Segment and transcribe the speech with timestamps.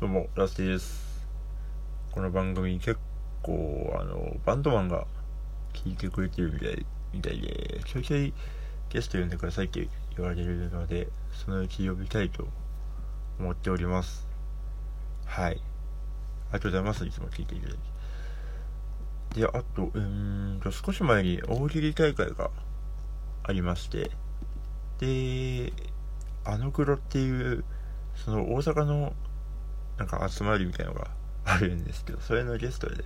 [0.00, 1.28] どうも、ラスティです。
[2.10, 2.98] この番組結
[3.42, 5.06] 構、あの、バンドマンが
[5.74, 8.32] 聞いてくれてるみたいみたいで、ちょいちょい
[8.88, 9.86] ゲスト呼んでくださいって
[10.16, 12.48] 言われるので、そのうち呼びたいと
[13.38, 14.26] 思っております。
[15.26, 15.50] はい。
[15.50, 15.60] あり
[16.52, 17.04] がとうございます。
[17.04, 17.74] いつも聞いていただ
[19.34, 19.34] き。
[19.38, 22.50] で、あと、うーんと、少し前に大喜利大会が
[23.42, 24.10] ありまして、
[24.98, 25.74] で、
[26.46, 27.64] あの黒っていう、
[28.14, 29.12] その大阪の
[30.00, 31.08] なんか集まりみたいなのが
[31.44, 33.04] あるんですけど、それのゲストで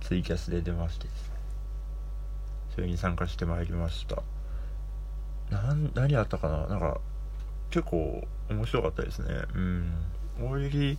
[0.00, 1.36] ツイキャスで出ましてですね。
[2.74, 4.22] それに参加してまいりました。
[5.50, 6.66] なん、何あったかな？
[6.68, 7.02] なんか、
[7.68, 9.28] 結構面白かったですね。
[9.54, 9.92] うん。
[10.40, 10.98] 大喜利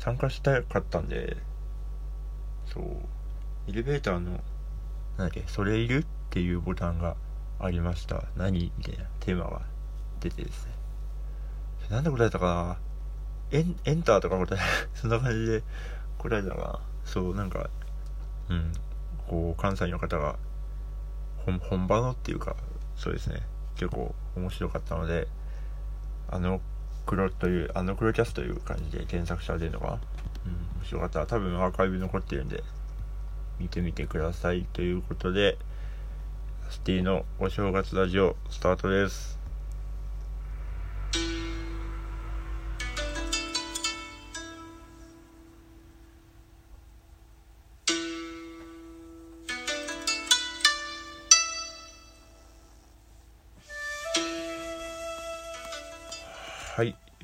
[0.00, 1.36] 参加したかったんで、
[2.66, 2.84] そう、
[3.68, 4.40] エレベーターの、なん
[5.18, 5.98] だっけ、それいる？
[5.98, 7.14] っていうボタンが
[7.60, 8.24] ありました。
[8.36, 8.72] 何？
[8.76, 9.62] みたいなテーマが
[10.18, 10.72] 出てですね。
[11.90, 12.87] なんで答えたかな？
[13.50, 14.58] エンエンターとか答え、
[14.94, 15.62] そんな感じで
[16.18, 16.80] 答えたかな？
[17.04, 17.70] そう、なんか、
[18.48, 18.72] うん、
[19.26, 20.36] こう、関西の方が、
[21.46, 22.56] 本本場のっていうか、
[22.96, 23.42] そうですね、
[23.76, 25.28] 結構面白かったので、
[26.30, 26.60] あの
[27.06, 29.92] 黒という、あの黒キャスという感じで検索されてるのかな？
[29.92, 29.98] うん、
[30.80, 32.62] 面白かった多分アーカイブ残ってるんで、
[33.58, 34.66] 見てみてください。
[34.72, 35.56] ということで、
[36.68, 39.37] スティのお正月ラジオスタートです。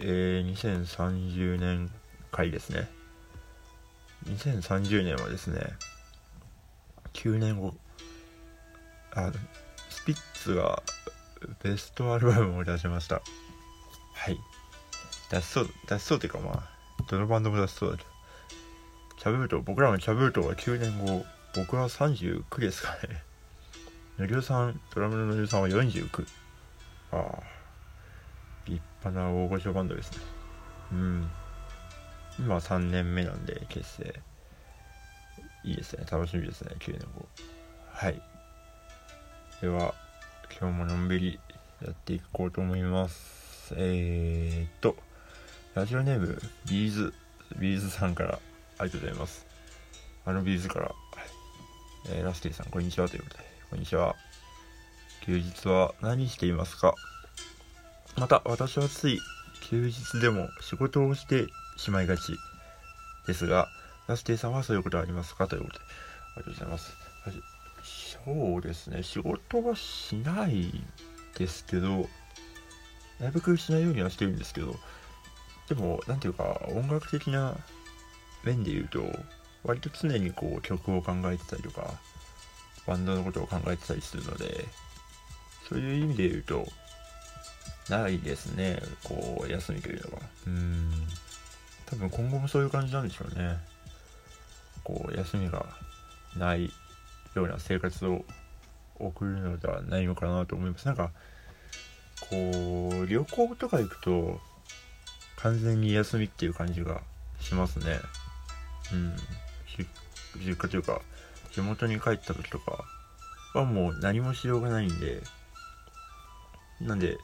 [0.01, 1.91] えー、2030年
[2.33, 2.89] 回ですね。
[4.27, 5.61] 2030年はですね、
[7.13, 7.75] 9年後、
[9.15, 9.31] あ、
[9.91, 10.83] スピッツが
[11.63, 13.23] ベストアルバムを出しました。
[14.15, 14.39] はい。
[15.31, 16.69] 出しそう、出しそうっていうかまあ、
[17.09, 18.09] どのバンドも出しそうだけど。
[19.19, 23.23] チャブート、僕らのチャブートは9年後、僕は39ですかね。
[24.19, 26.27] のりおさん、ドラムののりおさんは49。
[27.13, 27.54] ああ。
[28.67, 30.19] 立派な大御所バンドですね。
[30.93, 31.31] うん。
[32.39, 34.21] 今3年目なんで結成。
[35.65, 36.05] いいですね。
[36.11, 36.75] 楽しみですね。
[36.79, 37.27] 9年後。
[37.93, 38.21] はい。
[39.61, 39.95] では、
[40.61, 41.41] 今日ものんびり
[41.83, 43.75] やっていこうと思います。
[43.77, 44.97] えーっと、
[45.75, 47.15] ラジオネーム、ビーズ、
[47.59, 48.39] ビーズさんから
[48.79, 49.47] ありがとうございます。
[50.27, 50.93] あのビーズから、
[52.11, 54.17] えーラスティさん、こんにちはということで、こんにちは。
[55.23, 56.95] 休日は何していますか？
[58.17, 59.21] また私はつい
[59.61, 62.37] 休日でも仕事をしてしまいがち
[63.27, 63.69] ですが
[64.07, 65.85] ラスティさんはそういうことありますかということで
[66.37, 66.93] ありがとうございます。
[68.25, 69.03] そうですね。
[69.03, 70.73] 仕事はしない
[71.37, 72.09] ですけど
[73.21, 74.77] なるべくしないようにはしてるんですけど
[75.69, 77.57] でもなんていうか音楽的な
[78.45, 79.03] 面で言うと
[79.65, 81.95] 割と常にこう曲を考えてたりとか
[82.87, 84.65] バンドのことを考えてたりするので
[85.69, 86.67] そういう意味で言うと
[87.89, 90.23] ないですね、こう、休みというのは。
[90.47, 90.91] うん。
[91.87, 93.59] 多分今後もそういう感じなんでしょうね。
[94.83, 95.67] こう、休みが
[96.37, 96.73] ない
[97.35, 98.25] ような生活を
[98.99, 100.87] 送るのではないのかなと思います。
[100.87, 101.11] なんか、
[102.31, 104.41] こう、旅行とか行くと、
[105.37, 107.03] 完全に休みっていう感じが
[107.41, 108.01] しますね。
[108.93, 109.17] うん。
[109.67, 109.87] し
[110.39, 111.03] 実家というか、
[111.53, 112.85] 地元に帰った時とか
[113.55, 115.23] はもう何もしようがないんで、
[116.81, 117.19] なんで、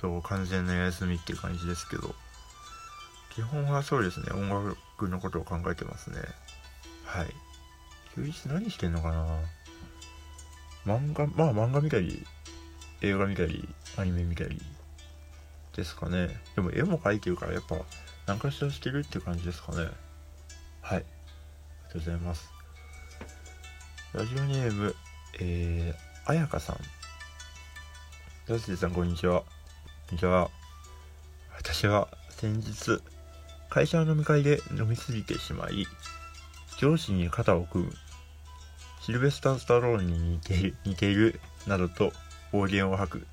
[0.00, 2.14] そう、完全な休みっていう感じですけど、
[3.34, 6.18] 基本はそうですね、音楽のことを考えてますね。
[7.04, 7.26] はい。
[8.14, 9.26] 休日何してんのかな？
[10.86, 12.24] 漫画、まあ漫画見たり、
[13.02, 14.60] 映画見たり、アニメ見たり
[15.74, 16.40] ですかね。
[16.54, 17.76] でも絵も描いてるから、やっぱ
[18.26, 19.88] 何かしらしてるって感じですかね。
[20.80, 20.98] はい。
[20.98, 21.04] ありが
[21.92, 22.50] とうございます。
[24.14, 24.94] ラジオネーム、
[25.40, 26.76] えー、あやかさん。
[28.46, 29.42] ラスティさん、こんにちは。
[30.06, 30.50] こんにちは。
[31.58, 33.02] 私は先日、
[33.68, 35.84] 会社の飲み会で飲みすぎてしまい、
[36.78, 37.92] 上司に肩を組む、
[39.00, 42.12] シルベスター・スタローンに似ている、似ている、などと
[42.52, 43.26] 暴言を吐く、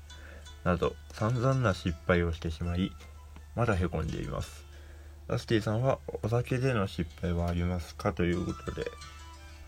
[0.64, 2.90] など散々な失敗をしてしまい、
[3.54, 4.64] まだ凹んでいます。
[5.28, 8.90] ラスティさんはお酒での失敗はありますかということで、あり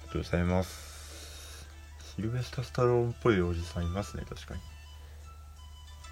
[0.08, 1.68] がとうございます。
[2.16, 4.75] シルベスター・スタローンっぽいおじさんいますね、確かに。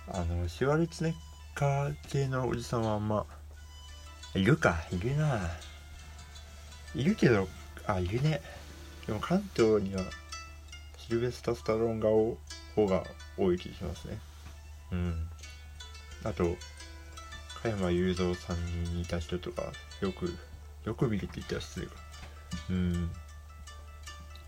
[0.08, 1.14] あの、シュワルツネッ
[1.54, 3.26] カー系のおじさんはあんま、
[4.34, 5.50] いるか、いるな。
[6.94, 7.48] いるけど、
[7.86, 8.40] あ、いるね。
[9.06, 10.02] でも関東には、
[10.98, 12.38] シルベスタ・スタローン顔
[12.74, 13.04] 方が
[13.36, 14.18] 多い気がしますね。
[14.92, 15.28] うん。
[16.24, 16.56] あと、
[17.64, 19.72] 加山雄三さんに似た人とか
[20.02, 20.36] よく
[20.84, 21.92] よく見るって言ったら失礼か
[22.68, 23.10] うん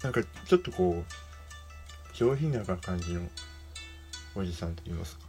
[0.03, 3.23] なんかちょっとこう上品な感じの
[4.35, 5.26] おじさんと言いますか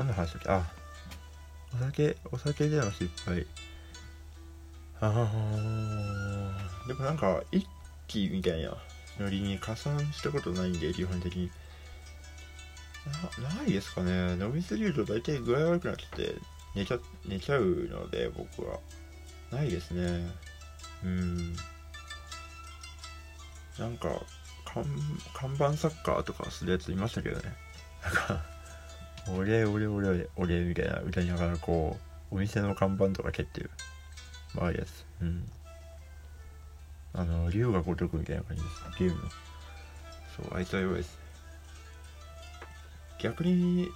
[0.00, 0.62] 何の話だっけあ
[1.74, 3.46] お酒お酒での失敗。
[4.98, 7.66] ああでもなんか一
[8.08, 8.74] 気みたいな。
[9.18, 11.50] ノリに加算したことないんで基本的に。
[13.42, 14.32] なないですかね。
[14.42, 16.34] 飲みすぎると大体具合悪くなって
[16.74, 18.78] 寝ちゃ寝ちゃうので僕は。
[19.52, 20.30] ないですね。
[21.04, 21.54] うん。
[23.78, 24.08] なんか
[24.64, 27.54] 看板サッカーとかするやついましたけどね。
[28.02, 28.59] なんか
[29.28, 31.98] 俺俺俺俺みたいな歌いながらこ
[32.30, 33.70] うお店の看板とか蹴ってる。
[34.54, 35.04] まあいやつ。
[35.20, 35.48] うん。
[37.12, 39.28] あの龍が如くみたいな感じですゲームの。
[40.36, 41.18] そうあいつは弱いです。
[43.18, 43.88] 逆に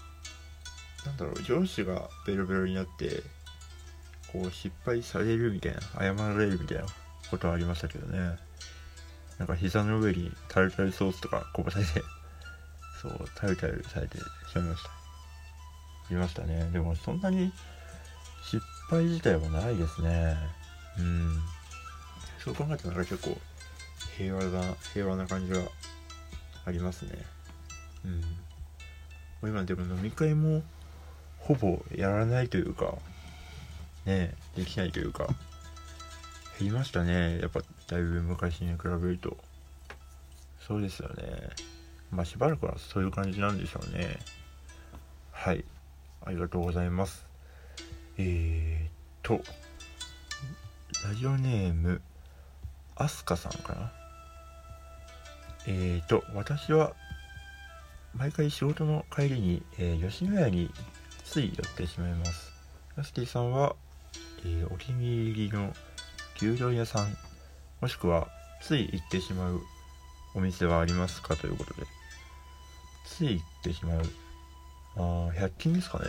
[1.07, 3.23] なんだろう上司がベロベロになって
[4.33, 6.85] こう失敗されるみたいな謝られるみたいな
[7.31, 8.37] ことはありましたけどね。
[9.39, 11.91] なんか膝の上にタルタルソースとかこぼされて
[13.03, 14.23] そうタルタルされてし
[14.57, 15.04] まいました。
[16.11, 16.69] いましたね。
[16.73, 17.53] でもそんなに
[18.43, 18.61] 失
[18.91, 20.37] 敗自体はないですね。
[20.99, 21.43] うん。
[22.39, 23.39] そう考えたら結構
[24.17, 25.61] 平和な平和な感じが
[26.67, 27.13] ありますね。
[28.05, 29.49] うん。
[29.49, 30.63] 今でも飲み会も
[31.39, 32.95] ほぼやらないというか
[34.07, 35.27] ねできないというか
[36.59, 37.39] 減りましたね。
[37.41, 39.37] やっぱだいぶ昔に比べると。
[40.67, 41.51] そうですよね。
[42.11, 44.19] まあしばらくはそういう感じなんでしょうね。
[45.33, 45.65] はい。
[46.27, 47.27] ありがとうございます。
[48.17, 48.91] えー、っ
[49.23, 49.43] と
[51.07, 52.01] ラジオネーム
[52.97, 53.93] アスカさんかな。
[55.67, 56.93] えー、っと私は
[58.15, 60.71] 毎回仕事の帰りに、えー、吉野家に
[61.25, 62.53] つい寄ってしまいます。
[62.97, 63.75] ヤスティさんは、
[64.45, 65.73] えー、お気に入りの
[66.37, 67.17] 牛丼屋さん
[67.81, 68.29] もしくは
[68.63, 69.61] つい行ってしまう
[70.35, 71.87] お店はありますかということで。
[73.07, 74.03] つい行ってしまう
[74.97, 76.07] ああ100均ですかね。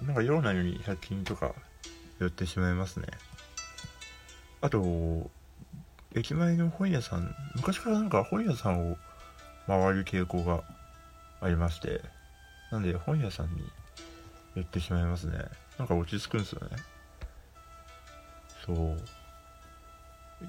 [0.00, 0.06] うん。
[0.06, 1.54] なんか用なのに100均とか
[2.18, 3.06] 寄ってしまいますね。
[4.60, 5.30] あと
[6.14, 8.96] 駅前の本屋さん昔からなんか本屋さんを
[9.66, 10.62] 回る傾向が
[11.40, 12.00] ありまして
[12.72, 13.62] なんで本屋さんに
[14.54, 15.38] 寄ってしまいますね。
[15.78, 16.76] なんか落ち着くんですよね。
[18.64, 18.96] そう。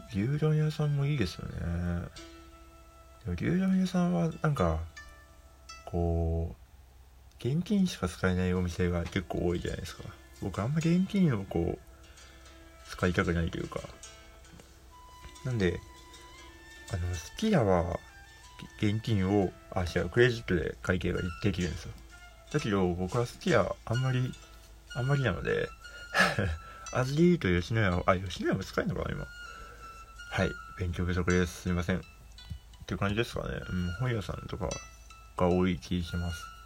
[0.10, 1.54] 牛丼屋さんもいいですよね。
[3.26, 4.80] でも牛丼屋さんはなんか
[5.86, 6.67] こう
[7.40, 10.04] 現金しか使えないお店が結構多いじゃないですか。
[10.42, 11.80] 僕あんま現金をこう
[12.90, 13.82] 使いたくないというか。
[15.46, 15.80] なんで
[16.92, 18.00] あのすき家は
[18.82, 21.92] 現金をあ違うクレジットで会計ができるんですよ。
[22.52, 24.32] だけど僕はすき家あんまり
[24.96, 25.70] あんまりなので
[26.92, 29.26] 味で言うと吉野家はあ吉野家も使えるのかな今。
[30.32, 31.62] はい勉強不足です。
[31.64, 31.98] すいません。
[31.98, 32.02] っ
[32.86, 33.60] ていう感じですかね。
[33.70, 34.70] うん本屋さんとか
[35.38, 36.57] が多い気します。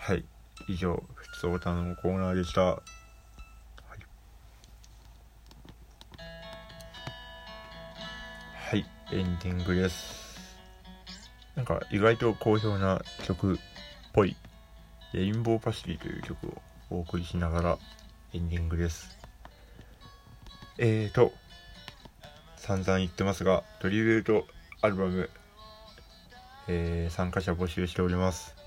[0.00, 0.24] はい。
[0.66, 2.62] 以上ふつおたのコーナーでした。
[2.62, 2.82] はい。
[8.54, 10.56] はいエンディングです。
[11.54, 13.58] なんか意外と好評な曲っ
[14.14, 14.36] ぽい。
[15.12, 17.78] レインボーパシフィという曲をお送りしながら
[18.32, 19.18] エンディングです。
[20.78, 21.32] えーと
[22.56, 24.46] 散々言ってますがトリビュート
[24.80, 25.28] アルバム、
[26.68, 28.59] えー、参加者募集しております。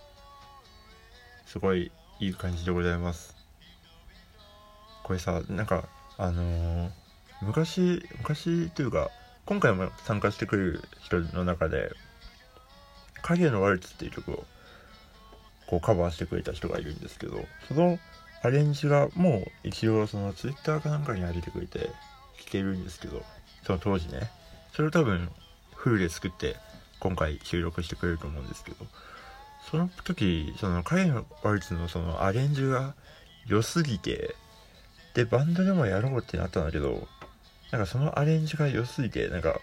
[1.54, 3.36] すごいいい感じでございます。
[5.04, 6.90] これさなんかあのー、
[7.44, 9.12] 昔昔というか
[9.46, 11.92] 今回も参加してくる人の中で
[13.22, 14.46] 「影のワルツ」っていう曲を
[15.68, 18.00] こうカバーしてくれた人がいるんですけどその
[18.42, 21.92] アレンジがもう一応そのツイッターかなんかに上げてくれて
[22.40, 23.24] 聴けるんですけど
[23.62, 24.32] その当時ね。
[24.72, 25.30] それを多分
[25.76, 26.56] フルで作って
[27.00, 28.88] 今回収録してくれると思うんですけど
[29.70, 32.96] その時その彼のワルツのそのアレンジが
[33.48, 34.36] 良すぎて
[35.14, 37.08] でバンドでもやろうってなったんだけど
[37.72, 39.60] なんかそのアレンジが良すぎてなんか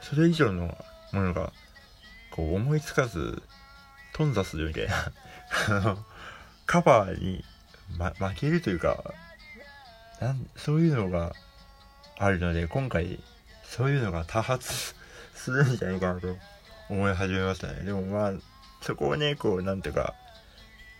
[0.00, 0.76] それ以上の
[1.12, 1.52] ものが
[2.30, 3.42] こう思いつかず
[4.14, 5.12] 頓挫するみたいな
[5.68, 5.98] あの
[6.66, 7.44] カバーに、
[7.98, 9.14] ま、負けるというか
[10.20, 11.32] なんそういうのが
[12.18, 13.18] あるので今回
[13.64, 14.94] そういうのが多発
[15.34, 16.36] するんじゃないかなと
[16.88, 17.84] 思い始めましたね。
[17.84, 18.32] でもまあ
[18.80, 20.14] そこをねこうなんとか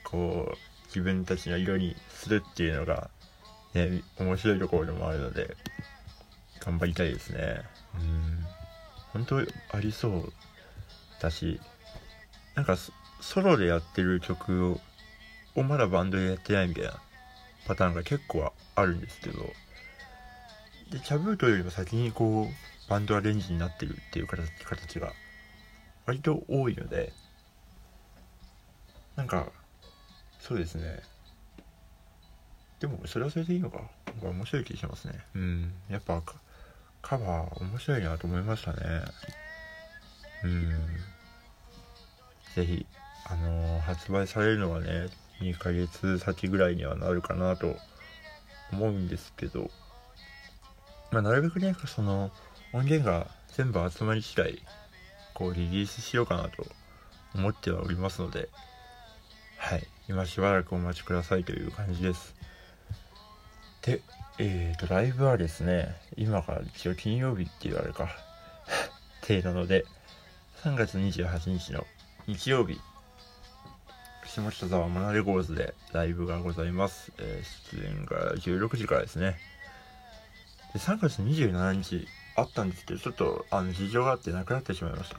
[0.05, 0.57] こう
[0.87, 3.11] 自分たちの色にするっていうのが
[3.75, 5.57] ね面白いところでもあるので
[6.61, 7.63] 頑張りたいですね。
[7.95, 8.45] うん。
[9.13, 9.39] 本当
[9.77, 10.33] ありそう
[11.21, 11.61] だし
[12.55, 12.77] なんか
[13.21, 14.81] ソロでやってる曲を
[15.57, 17.01] をまだバンドでやってないみたいな
[17.67, 19.39] パターンが結構あるんですけど
[20.93, 25.13] でチャブートよりも先にこうバンドアレンジになってるっていう形形が
[26.07, 27.13] 割と多いので
[29.21, 29.53] なんか
[30.39, 30.99] そうですね。
[32.81, 33.83] でもそれはそれでいいのか。
[34.07, 35.13] なんか面白い気がしますね。
[35.35, 35.73] うん。
[35.91, 36.23] やっぱ
[37.03, 38.79] カバー面白いなと思いましたね。
[40.43, 40.71] うん。
[42.57, 42.87] ぜひ
[43.27, 45.09] あのー、発売されるのはね
[45.43, 47.77] 2ヶ月先ぐらいにはなるかなと
[48.73, 49.71] 思うんですけど。
[51.11, 52.31] まあなるべくねその
[52.73, 54.63] 音源が全部集まり次第
[55.35, 56.65] こうリリースしようかなと
[57.35, 58.49] 思ってはおりますので
[59.61, 59.87] はい。
[60.09, 62.35] 今しばらくお待ちくださいという感じです。
[63.83, 64.01] で
[64.39, 68.09] えーとライブはですね今から一応金曜日って言われるか。
[69.23, 69.85] 手なので
[70.65, 71.87] 3月28日の
[72.27, 72.81] 日曜日。
[74.25, 79.39] 下北沢モナレゴーズでライブがございます、えー、出演が16時からですね。
[80.73, 85.19] で3月27日あったんですけどちょっとあの事情があってなくなってしまいました。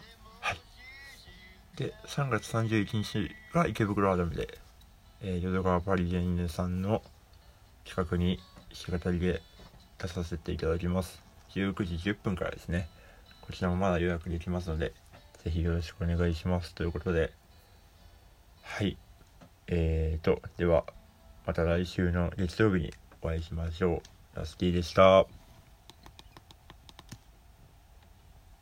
[1.81, 4.59] で3月31日が池袋アダムで、
[5.23, 7.01] えー、淀川パリジェンヌさんの
[7.85, 8.39] 企画に
[8.87, 9.41] 弾き語りで
[9.97, 11.23] 出させていただきます。
[11.55, 12.87] 19時10分からですね。
[13.41, 14.93] こちらもまだ予約できますので
[15.43, 16.75] ぜひよろしくお願いします。
[16.75, 17.31] ということで
[18.61, 18.95] はい。
[19.65, 20.83] えーとでは
[21.47, 24.03] また来週の月曜日にお会いしましょ
[24.35, 24.37] う。
[24.37, 25.40] ラスティでした。